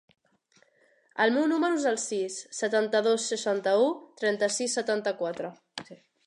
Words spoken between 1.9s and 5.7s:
el sis, setanta-dos, seixanta-u, trenta-sis, setanta-quatre.